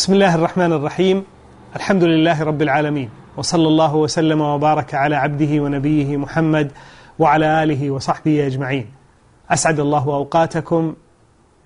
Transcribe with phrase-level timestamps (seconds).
[0.00, 1.24] بسم الله الرحمن الرحيم.
[1.76, 3.10] الحمد لله رب العالمين.
[3.36, 6.72] وصلى الله وسلم وبارك على عبده ونبيه محمد
[7.18, 8.86] وعلى آله وصحبه أجمعين.
[9.50, 10.94] أسعد الله أوقاتكم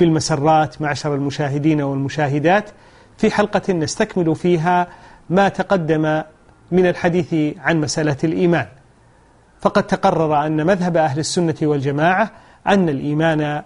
[0.01, 2.71] بالمسرات معشر المشاهدين والمشاهدات.
[3.19, 4.87] في حلقة نستكمل فيها
[5.31, 6.23] ما تقدم
[6.73, 8.67] من الحديث عن مسألة الإيمان.
[9.61, 12.31] فقد تقرر أن مذهب أهل السنة والجماعة
[12.67, 13.63] أن الإيمان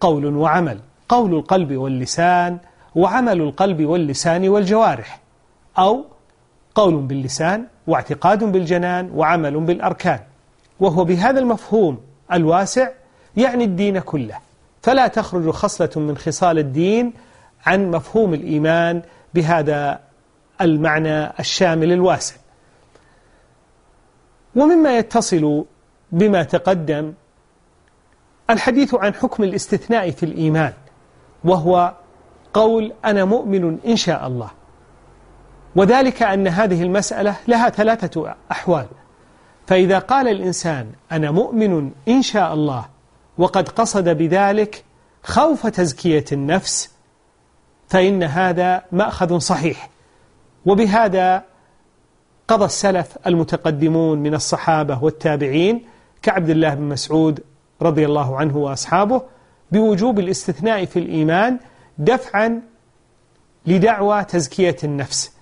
[0.00, 0.78] قول وعمل.
[1.08, 2.58] قول القلب واللسان
[2.94, 5.20] وعمل القلب واللسان والجوارح
[5.78, 6.04] أو
[6.74, 10.20] قول باللسان واعتقاد بالجنان وعمل بالأركان.
[10.80, 12.00] وهو بهذا المفهوم
[12.32, 12.88] الواسع
[13.36, 14.38] يعني الدين كله.
[14.82, 17.12] فلا تخرج خصلة من خصال الدين
[17.66, 19.02] عن مفهوم الإيمان
[19.34, 20.00] بهذا
[20.60, 22.36] المعنى الشامل الواسع.
[24.56, 25.64] ومما يتصل
[26.12, 27.12] بما تقدم
[28.50, 30.72] الحديث عن حكم الاستثناء في الإيمان
[31.44, 31.92] وهو
[32.54, 34.50] قول أنا مؤمن إن شاء الله.
[35.76, 38.86] وذلك أن هذه المسألة لها ثلاثة أحوال.
[39.66, 42.86] فإذا قال الإنسان أنا مؤمن إن شاء الله
[43.38, 44.84] وقد قصد بذلك
[45.22, 46.90] خوف تزكية النفس
[47.88, 49.90] فإن هذا مأخذ صحيح.
[50.66, 51.42] وبهذا
[52.48, 55.86] قضى السلف المتقدمون من الصحابة والتابعين
[56.22, 57.40] كعبد الله بن مسعود
[57.82, 59.22] رضي الله عنه وأصحابه
[59.72, 61.58] بوجوب الاستثناء في الإيمان
[61.98, 62.60] دفعا
[63.66, 65.32] لدعوى تزكية النفس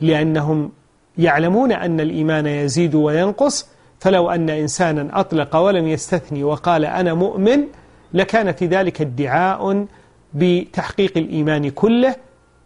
[0.00, 0.72] لأنهم
[1.18, 3.68] يعلمون أن الإيمان يزيد وينقص
[4.00, 7.64] فلو أن إنسانا أطلق ولم يستثني وقال أنا مؤمن
[8.14, 9.86] لكان في ذلك ادعاء
[10.34, 12.16] بتحقيق الإيمان كله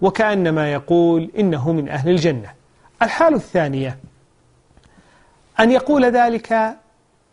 [0.00, 2.52] وكأنما يقول إنه من أهل الجنة.
[3.02, 3.98] الحال الثانية
[5.60, 6.76] أن يقول ذلك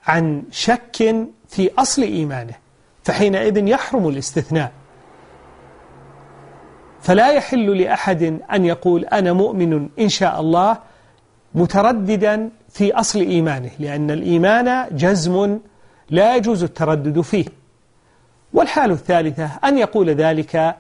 [0.08, 2.54] عن شك في أصل إيمانه
[3.04, 4.72] فحينئذ يحرم الاستثناء.
[7.08, 10.78] فلا يحل لأحد أن يقول أنا مؤمن إن شاء الله
[11.56, 15.60] مترددا في أصل إيمانه لأن الإيمان جزم
[16.10, 17.46] لا يجوز التردد فيه.
[18.54, 20.76] والحال الثالثة أن يقول ذلك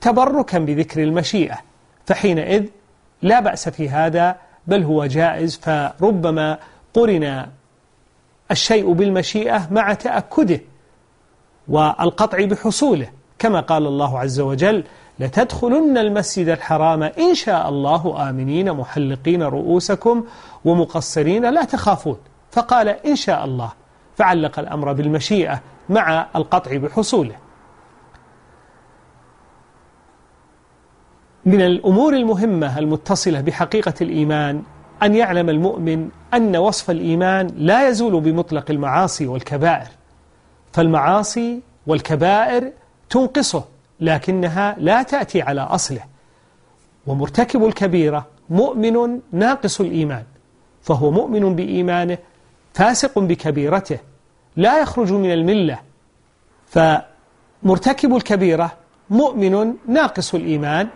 [0.00, 1.58] تبركا بذكر المشيئة
[2.06, 2.66] فحينئذ
[3.22, 4.36] لا بأس في هذا
[4.66, 6.58] بل هو جائز فربما
[6.94, 7.46] قرن
[8.50, 10.60] الشيء بالمشيئة مع تأكده
[11.68, 13.21] والقطع بحصوله.
[13.42, 14.84] كما قال الله عز وجل
[15.18, 20.24] لتدخلن المسجد الحرام إن شاء الله آمنين محلقين رؤوسكم
[20.64, 22.16] ومقصرين لا تخافون.
[22.50, 23.72] فقال إن شاء الله.
[24.16, 27.34] فعلق الأمر بالمشيئة مع القطع بحصوله.
[31.44, 34.62] من الأمور المهمة المتصلة بحقيقة الإيمان
[35.02, 39.88] أن يعلم المؤمن أن وصف الإيمان لا يزول بمطلق المعاصي والكبائر.
[40.72, 42.72] فالمعاصي والكبائر
[43.12, 43.64] تنقصه
[44.00, 46.00] لكنها لا تأتي على أصله.
[47.06, 50.24] ومرتكب الكبيرة مؤمن ناقص الإيمان
[50.82, 52.18] فهو مؤمن بإيمانه
[52.74, 53.98] فاسق بكبيرته
[54.56, 55.78] لا يخرج من الملة.
[56.66, 58.72] فمرتكب الكبيرة
[59.10, 60.88] مؤمن ناقص الإيمان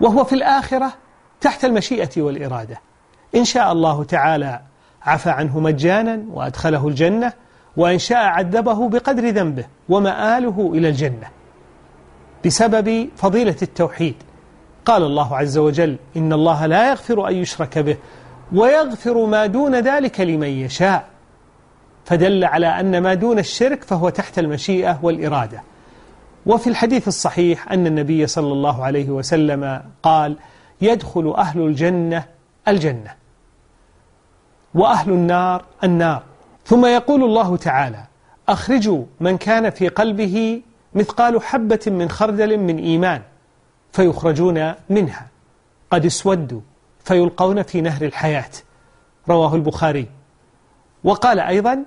[0.00, 0.92] وهو في الآخرة
[1.40, 2.80] تحت المشيئة والإرادة.
[3.34, 4.60] إن شاء الله تعالى
[5.02, 7.32] عفى عنه مجانا وأدخله الجنة.
[7.76, 11.28] وإن شاء عذبه بقدر ذنبه ومآله إلى الجنة
[12.46, 14.14] بسبب فضيلة التوحيد.
[14.84, 17.96] قال الله عز وجل إن الله لا يغفر أن يشرك به
[18.52, 21.04] ويغفر ما دون ذلك لمن يشاء.
[22.04, 25.62] فدل على أن ما دون الشرك فهو تحت المشيئة والإرادة.
[26.46, 30.36] وفي الحديث الصحيح أن النبي صلى الله عليه وسلم قال
[30.80, 32.24] يدخل أهل الجنة
[32.68, 33.14] الجنة
[34.74, 36.22] وأهل النار النار.
[36.66, 38.04] ثم يقول الله تعالى
[38.48, 40.62] أخرجوا من كان في قلبه
[40.94, 43.22] مثقال حبة من خردل من إيمان
[43.92, 45.26] فيخرجون منها.
[45.90, 46.60] قد اسودوا
[47.04, 48.50] فيلقون في نهر الحياة.
[49.28, 50.06] رواه البخاري.
[51.04, 51.84] وقال أيضا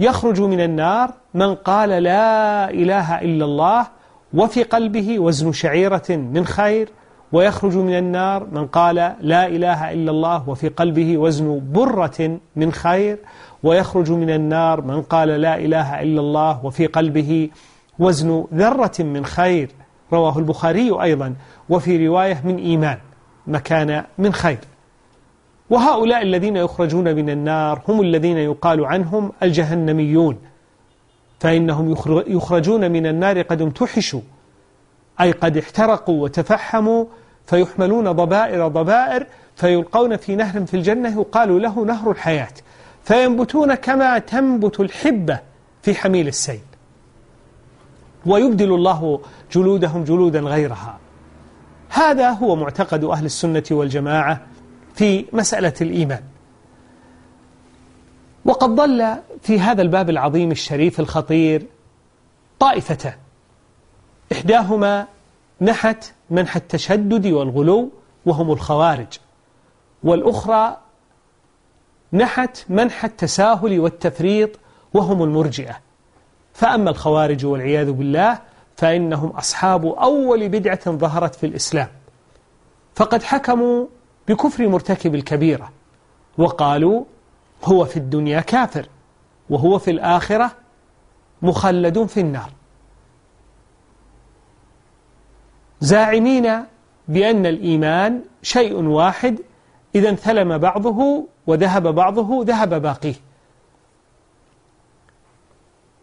[0.00, 3.86] يخرج من النار من قال لا إله إلا الله
[4.34, 6.88] وفي قلبه وزن شعيرة من خير
[7.34, 13.18] ويخرج من النار من قال لا إله إلا الله وفي قلبه وزن برة من خير.
[13.62, 17.50] ويخرج من النار من قال لا إله إلا الله وفي قلبه
[17.98, 19.70] وزن ذرة من خير.
[20.12, 21.34] رواه البخاري أيضا.
[21.68, 22.98] وفي رواية من إيمان
[23.46, 24.58] مكان من خير.
[25.70, 30.38] وهؤلاء الذين يخرجون من النار هم الذين يقال عنهم الجهنميون.
[31.40, 31.94] فإنهم
[32.26, 34.20] يخرجون من النار قد امتحشوا
[35.20, 37.04] أي قد احترقوا وتفحموا
[37.46, 39.26] فيحملون ضبائر ضبائر
[39.56, 42.52] فيلقون في نهر في الجنة يقال له نهر الحياة.
[43.04, 45.40] فينبتون كما تنبت الحبة
[45.82, 46.60] في حميل السيل.
[48.26, 49.20] ويبدل الله
[49.52, 50.98] جلودهم جلودا غيرها.
[51.88, 54.40] هذا هو معتقد أهل السنة والجماعة
[54.94, 56.22] في مسألة الإيمان.
[58.44, 61.66] وقد ضل في هذا الباب العظيم الشريف الخطير
[62.58, 63.14] طائفتان
[64.32, 65.06] إحداهما
[65.60, 67.90] نحت منح التشدد والغلو
[68.26, 69.18] وهم الخوارج.
[70.04, 70.76] والأخرى
[72.12, 74.50] نحت منح التساهل والتفريط
[74.94, 75.80] وهم المرجئة.
[76.52, 78.38] فأما الخوارج والعياذ بالله
[78.76, 81.88] فإنهم أصحاب أول بدعة ظهرت في الإسلام.
[82.94, 83.86] فقد حكموا
[84.28, 85.72] بكفر مرتكب الكبيرة
[86.38, 87.04] وقالوا
[87.64, 88.88] هو في الدنيا كافر
[89.50, 90.50] وهو في الآخرة
[91.42, 92.50] مخلد في النار.
[95.80, 96.64] زاعمين
[97.08, 99.38] بأن الإيمان شيء واحد
[99.94, 103.14] إذا انثلم بعضه وذهب بعضه ذهب باقيه.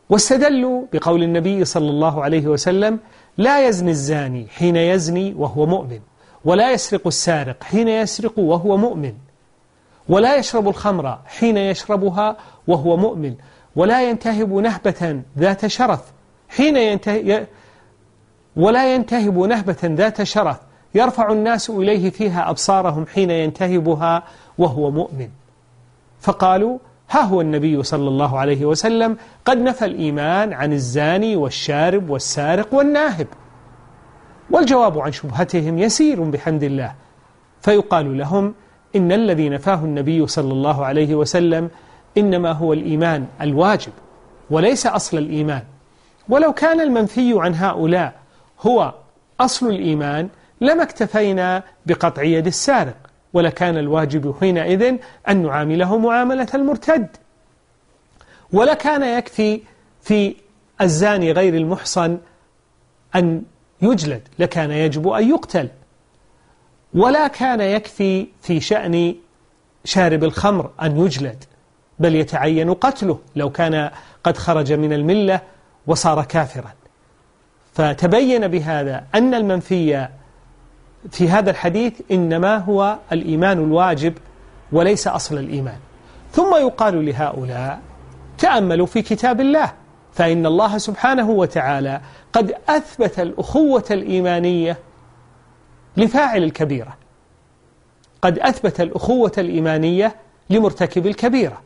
[0.09, 2.99] واستدلوا بقول النبي صلى الله عليه وسلم
[3.37, 5.99] لا يزني الزاني حين يزني وهو مؤمن
[6.45, 9.13] ولا يسرق السارق حين يسرق وهو مؤمن
[10.09, 12.37] ولا يشرب الخمر حين يشربها
[12.67, 13.35] وهو مؤمن
[13.75, 16.01] ولا ينتهب نهبة ذات شرف
[16.49, 16.77] حين
[18.55, 20.57] ولا ينتهب نهبة ذات شرف
[20.95, 24.23] يرفع الناس إليه فيها أبصارهم حين ينتهبها
[24.57, 25.29] وهو مؤمن.
[26.19, 26.77] فقالوا
[27.09, 33.27] ها هو النبي صلى الله عليه وسلم قد نفى الإيمان عن الزاني والشارب والسارق والناهب.
[34.51, 36.93] والجواب عن شبهتهم يسير بحمد الله.
[37.61, 38.53] فيقال لهم
[38.95, 41.69] إن الذي نفاه النبي صلى الله عليه وسلم
[42.17, 43.91] إنما هو الإيمان الواجب
[44.49, 45.63] وليس أصل الإيمان.
[46.29, 48.20] ولو كان المنفي عن هؤلاء
[48.61, 48.93] هو
[49.39, 50.29] أصل الإيمان
[50.61, 52.97] لما اكتفينا بقطع يد السارق
[53.33, 54.97] ولكان الواجب حينئذ
[55.29, 57.07] أن نعامله معاملة المرتد.
[58.53, 59.61] ولكان يكفي
[60.01, 60.35] في
[60.81, 62.17] الزاني غير المحصن
[63.15, 63.43] أن
[63.81, 65.69] يجلد لكان يجب أن يقتل.
[66.93, 69.15] ولا كان يكفي في شأن
[69.85, 71.43] شارب الخمر أن يجلد
[71.99, 73.91] بل يتعين قتله لو كان
[74.23, 75.41] قد خرج من الملة
[75.87, 76.73] وصار كافرا.
[77.73, 80.07] فتبين بهذا أن المنفي
[81.11, 84.13] في هذا الحديث إنما هو الإيمان الواجب
[84.71, 85.77] وليس أصل الإيمان.
[86.31, 87.79] ثم يقال لهؤلاء
[88.37, 89.73] تأملوا في كتاب الله
[90.13, 92.01] فإن الله سبحانه وتعالى
[92.33, 94.77] قد أثبت الأخوة الإيمانية
[95.97, 96.97] لفاعل الكبيرة.
[98.21, 100.15] قد أثبت الأخوة الإيمانية
[100.49, 101.61] لمرتكب الكبيرة.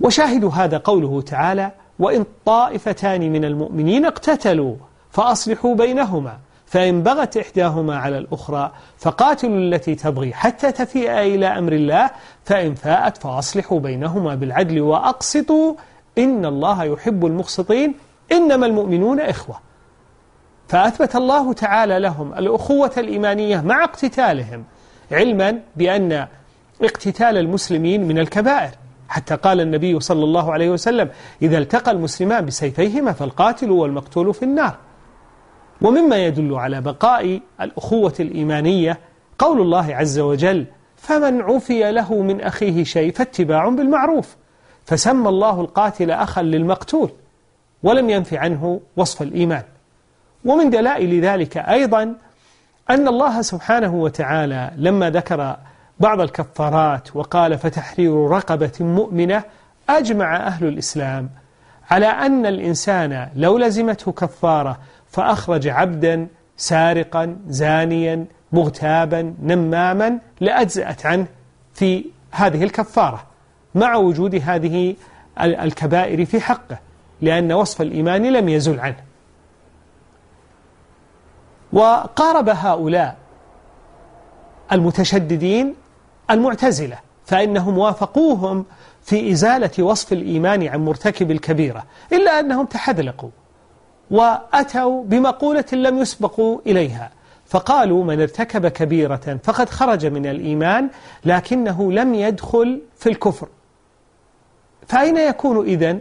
[0.00, 4.76] وشاهد هذا قوله تعالى وإن طائفتان من المؤمنين اقتتلوا
[5.10, 12.10] فأصلحوا بينهما فإن بغت إحداهما على الأخرى فقاتلوا التي تبغي حتى تفيء إلى أمر الله
[12.44, 15.74] فإن فاءت فأصلحوا بينهما بالعدل وأقسطوا.
[16.18, 17.94] إن الله يحب المقسطين.
[18.32, 19.60] إنما المؤمنون إخوة.
[20.68, 24.64] فأثبت الله تعالى لهم الأخوة الإيمانية مع اقتتالهم
[25.12, 26.26] علما بأن
[26.82, 28.70] اقتتال المسلمين من الكبائر.
[29.10, 31.10] حتى قال النبي صلى الله عليه وسلم
[31.42, 34.76] إذا التقى المسلمان بسيفيهما فالقاتل والمقتول في النار.
[35.82, 38.98] ومما يدل على بقاء الأخوة الإيمانية
[39.38, 40.66] قول الله عز وجل
[40.96, 44.36] فمن عفي له من أخيه شيء فاتباع بالمعروف.
[44.84, 47.10] فسمى الله القاتل أخا للمقتول
[47.82, 49.62] ولم ينف عنه وصف الإيمان.
[50.44, 52.02] ومن دلائل ذلك أيضا
[52.90, 55.56] أن الله سبحانه وتعالى لما ذكر
[56.00, 59.42] بعض الكفارات وقال فتحرير رقبة مؤمنة
[59.88, 61.30] أجمع أهل الإسلام
[61.90, 64.78] على أن الإنسان لو لزمته كفارة
[65.10, 66.26] فأخرج عبدا
[66.56, 71.26] سارقا زانيا مغتابا نماما لأجزأت عنه
[71.74, 73.26] في هذه الكفارة
[73.74, 74.96] مع وجود هذه
[75.40, 76.78] الكبائر في حقه
[77.20, 79.04] لأن وصف الإيمان لم يزل عنه.
[81.72, 83.16] وقارب هؤلاء
[84.72, 85.74] المتشددين
[86.30, 88.64] المعتزلة فإنهم وافقوهم
[89.02, 93.30] في إزالة وصف الإيمان عن مرتكب الكبيرة إلا أنهم تحذلقوا
[94.10, 97.10] وأتوا بمقولة لم يسبقوا إليها
[97.46, 100.88] فقالوا من ارتكب كبيرة فقد خرج من الإيمان
[101.24, 103.48] لكنه لم يدخل في الكفر
[104.88, 106.00] فأين يكون إذن؟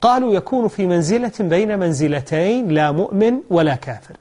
[0.00, 4.16] قالوا يكون في منزلة بين منزلتين لا مؤمن ولا كافر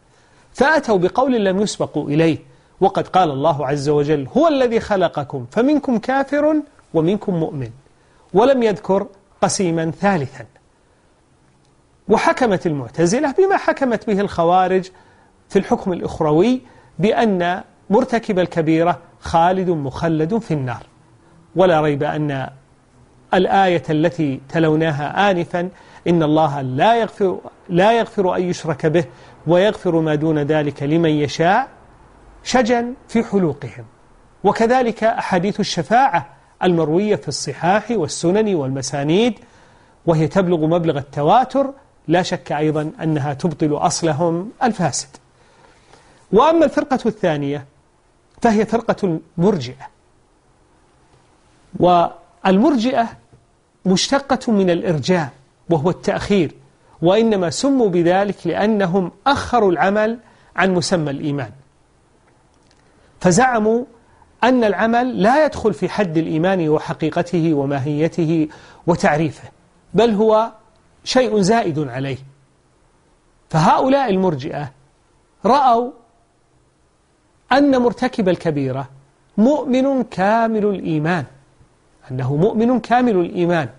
[0.53, 2.37] فأتوا بقول لم يسبقوا إليه
[2.81, 6.55] وقد قال الله عز وجل هو الذي خلقكم فمنكم كافر
[6.93, 7.69] ومنكم مؤمن
[8.33, 9.07] ولم يذكر
[9.41, 10.45] قسيما ثالثا.
[12.09, 14.89] وحكمت المعتزلة بما حكمت به الخوارج
[15.49, 16.61] في الحكم الأخروي
[16.99, 20.83] بأن مرتكب الكبيرة خالد مخلد في النار.
[21.55, 22.49] ولا ريب أن
[23.33, 25.69] الآية التي تلوناها آنفا
[26.07, 27.39] إن الله لا يغفر,
[27.69, 29.05] لا يغفر أن يشرك به
[29.47, 31.67] ويغفر ما دون ذلك لمن يشاء
[32.45, 33.85] شجا في حلوقهم.
[34.43, 36.29] وكذلك أحاديث الشفاعة
[36.63, 39.39] المروية في الصحاح والسنن والمسانيد
[40.05, 41.73] وهي تبلغ مبلغ التواتر
[42.07, 45.07] لا شك أيضا أنها تبطل أصلهم الفاسد.
[46.31, 47.65] وأما الفرقة الثانية
[48.41, 49.87] فهي فرقة المرجئة.
[51.79, 53.07] والمرجئة
[53.85, 55.29] مشتقة من الإرجاء
[55.69, 56.51] وهو التأخير
[57.01, 60.19] وإنما سموا بذلك لأنهم أخروا العمل
[60.55, 61.51] عن مسمى الإيمان.
[63.25, 63.83] فزعموا
[64.43, 68.47] أن العمل لا يدخل في حد الإيمان وحقيقته وماهيته
[68.87, 69.49] وتعريفه
[69.93, 70.51] بل هو
[71.03, 72.17] شيء زائد عليه.
[73.49, 74.71] فهؤلاء المرجئة
[75.45, 75.91] رأوا
[77.51, 78.89] أن مرتكب الكبيرة
[79.37, 81.25] مؤمن كامل الإيمان
[82.11, 83.69] أنه مؤمن كامل الإيمان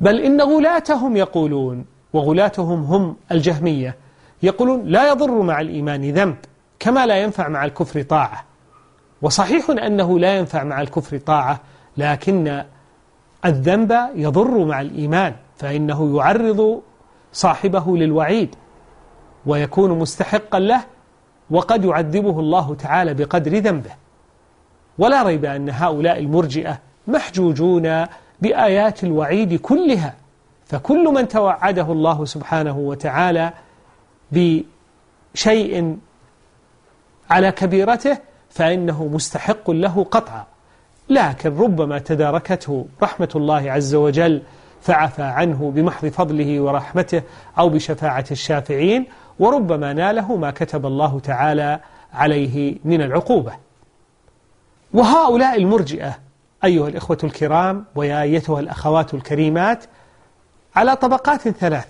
[0.00, 3.96] بل إن غلاتهم يقولون وغلاتهم هم الجهمية
[4.42, 6.36] يقولون لا يضر مع الإيمان ذنب.
[6.80, 8.44] كما لا ينفع مع الكفر طاعة.
[9.22, 11.60] وصحيح أنه لا ينفع مع الكفر طاعة
[11.96, 12.64] لكن
[13.44, 16.82] الذنب يضر مع الإيمان فإنه يعرض
[17.32, 18.54] صاحبه للوعيد
[19.46, 20.84] ويكون مستحقا له
[21.50, 23.90] وقد يعذبه الله تعالى بقدر ذنبه.
[24.98, 28.06] ولا ريب أن هؤلاء المرجئة محجوجون
[28.40, 30.14] بآيات الوعيد كلها
[30.66, 33.52] فكل من توعده الله سبحانه وتعالى
[34.32, 35.98] بشيء
[37.30, 38.18] على كبيرته
[38.50, 40.46] فإنه مستحق له قطعا.
[41.08, 44.42] لكن ربما تداركته رحمة الله عز وجل
[44.82, 47.22] فعفى عنه بمحض فضله ورحمته
[47.58, 49.06] أو بشفاعة الشافعين
[49.38, 51.80] وربما ناله ما كتب الله تعالى
[52.12, 53.52] عليه من العقوبة.
[54.94, 56.18] وهؤلاء المرجئة
[56.64, 59.84] أيها الإخوة الكرام ويا أيتها الأخوات الكريمات
[60.76, 61.88] على طبقات ثلاث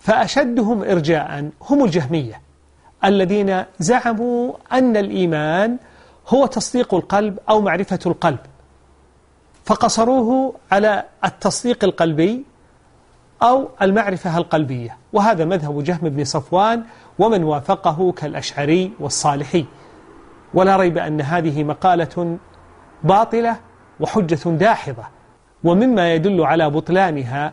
[0.00, 2.45] فأشدهم إرجاء هم الجهمية.
[3.04, 5.76] الذين زعموا أن الإيمان
[6.28, 8.38] هو تصديق القلب أو معرفة القلب.
[9.64, 12.44] فقصروه على التصديق القلبي
[13.42, 14.96] أو المعرفة القلبية.
[15.12, 16.84] وهذا مذهب جهم بن صفوان
[17.18, 19.64] ومن وافقه كالأشعري والصالحي.
[20.54, 22.38] ولا ريب أن هذه مقالة
[23.04, 23.56] باطلة
[24.00, 25.04] وحجة داحضة.
[25.64, 27.52] ومما يدل على بطلانها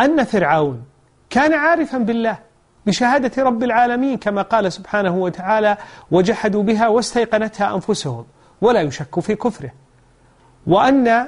[0.00, 0.84] أن فرعون
[1.30, 2.49] كان عارفا بالله.
[2.86, 5.76] بشهادة رب العالمين كما قال سبحانه وتعالى
[6.10, 8.26] وجحدوا بها واستيقنتها أنفسهم
[8.60, 9.70] ولا يشك في كفره.
[10.66, 11.26] وأن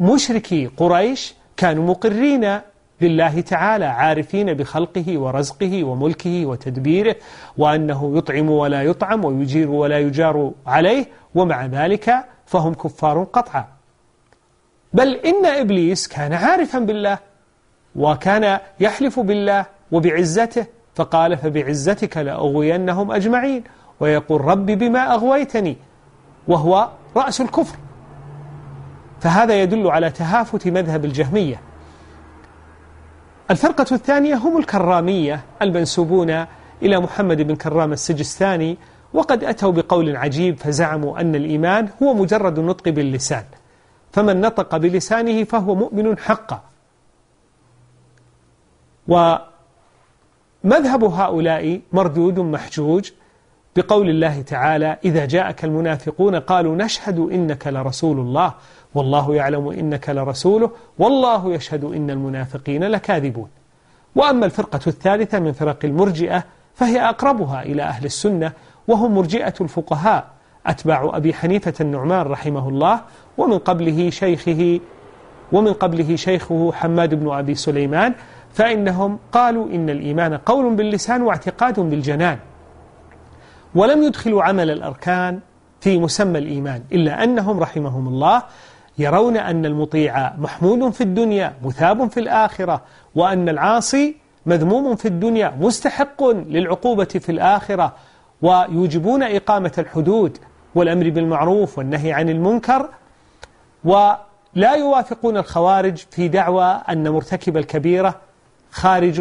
[0.00, 2.60] مشركي قريش كانوا مقرين
[3.00, 7.16] لله تعالى عارفين بخلقه ورزقه وملكه وتدبيره
[7.58, 13.68] وأنه يطعم ولا يطعم ويجير ولا يجار عليه ومع ذلك فهم كفار قطعا.
[14.92, 17.29] بل إن إبليس كان عارفا بالله.
[17.96, 23.64] وكان يحلف بالله وبعزته فقال فبعزتك لأغوينهم أجمعين
[24.00, 25.76] ويقول رب بما أغويتني
[26.48, 27.76] وهو رأس الكفر.
[29.20, 31.60] فهذا يدل على تهافت مذهب الجهمية.
[33.50, 36.44] الفرقة الثانية هم الكرامية المنسوبون
[36.82, 38.78] إلى محمد بن كرام السجستاني
[39.12, 43.44] وقد أتوا بقول عجيب فزعموا أن الإيمان هو مجرد النطق باللسان
[44.12, 46.69] فمن نطق بلسانه فهو مؤمن حقا.
[49.08, 53.10] ومذهب هؤلاء مردود محجوج
[53.76, 58.54] بقول الله تعالى إذا جاءك المنافقون قالوا نشهد إنك لرسول الله
[58.94, 63.48] والله يعلم إنك لرسوله والله يشهد إن المنافقين لكاذبون.
[64.14, 68.52] وأما الفرقة الثالثة من فرق المرجئة فهي أقربها إلى أهل السنة
[68.88, 70.26] وهم مرجئة الفقهاء
[70.66, 73.00] أتباع أبي حنيفة النعمان رحمه الله
[73.38, 74.80] ومن قبله شيخه
[75.52, 78.14] ومن قبله شيخه حماد بن أبي سليمان
[78.52, 82.38] فإنهم قالوا إن الإيمان قول باللسان واعتقاد بالجنان.
[83.74, 85.40] ولم يدخلوا عمل الأركان
[85.80, 88.42] في مسمى الإيمان إلا أنهم رحمهم الله
[88.98, 92.82] يرون أن المطيع محمود في الدنيا مثاب في الآخرة
[93.14, 94.16] وأن العاصي
[94.46, 97.94] مذموم في الدنيا مستحق للعقوبة في الآخرة
[98.42, 100.38] ويوجبون إقامة الحدود
[100.74, 102.88] والأمر بالمعروف والنهي عن المنكر
[103.84, 108.14] ولا يوافقون الخوارج في دعوى أن مرتكب الكبيرة
[108.70, 109.20] خارج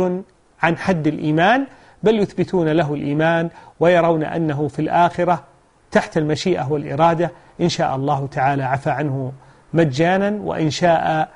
[0.62, 1.68] عن حد الإيمان
[2.04, 5.44] بل يثبتون له الإيمان ويرون أنه في الآخرة
[5.92, 7.32] تحت المشيئة والإرادة.
[7.62, 9.32] إن شاء الله تعالى عفى عنه
[9.74, 11.30] مجانا وإن شاء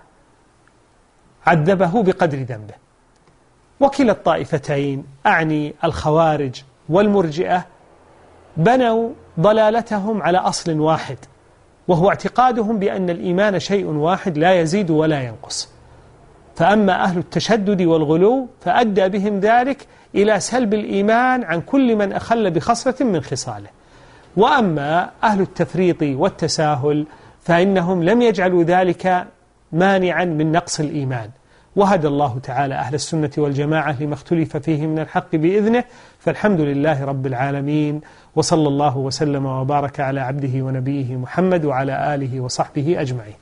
[1.46, 2.74] عذبه بقدر ذنبه.
[3.80, 7.66] وكلا الطائفتين أعني الخوارج والمرجئة
[8.58, 11.18] بنوا ضلالتهم على أصل واحد
[11.88, 15.73] وهو اعتقادهم بأن الإيمان شيء واحد لا يزيد ولا ينقص.
[16.56, 22.96] فأما أهل التشدد والغلو فأدى بهم ذلك إلى سلب الإيمان عن كل من أخل بخصلة
[23.02, 23.70] من خصاله.
[24.38, 27.06] وأما أهل التفريط والتساهل
[27.44, 29.28] فإنهم لم يجعلوا ذلك
[29.72, 31.30] مانعا من نقص الإيمان.
[31.76, 35.84] وهدى الله تعالى أهل السنة والجماعة لما اختلف فيه من الحق بإذنه
[36.20, 38.02] فالحمد لله رب العالمين
[38.36, 43.36] وصلى الله وسلم وبارك على عبده ونبيه محمد وعلى آله وصحبه أجمعين.